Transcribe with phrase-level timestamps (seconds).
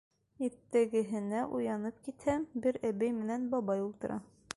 [0.45, 4.19] Иртәгеһенә уянып китһәм, бер әбей менән бабай ултыра.